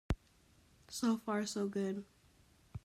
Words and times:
So 0.89 1.19
far 1.19 1.45
so 1.45 1.67
good. 1.67 2.03